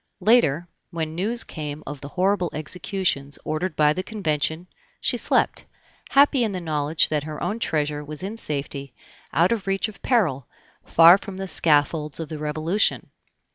Later, 0.21 0.67
when 0.89 1.13
news 1.13 1.43
came 1.43 1.83
of 1.85 2.01
the 2.01 2.07
horrible 2.07 2.49
executions 2.53 3.37
ordered 3.45 3.75
by 3.75 3.93
the 3.93 4.01
Convention, 4.01 4.65
she 4.99 5.15
slept, 5.15 5.65
happy 6.09 6.43
in 6.43 6.53
the 6.53 6.59
knowledge 6.59 7.09
that 7.09 7.25
her 7.25 7.39
own 7.39 7.59
treasure 7.59 8.03
was 8.03 8.23
in 8.23 8.35
safety, 8.37 8.95
out 9.31 9.51
of 9.51 9.67
reach 9.67 9.87
of 9.87 10.01
peril, 10.01 10.47
far 10.83 11.19
from 11.19 11.37
the 11.37 11.47
scaffolds 11.47 12.19
of 12.19 12.29
the 12.29 12.39
Revolution. 12.39 13.11